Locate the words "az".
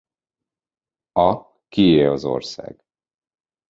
2.11-2.25